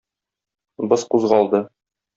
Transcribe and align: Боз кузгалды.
Боз 0.87 1.07
кузгалды. 1.13 1.65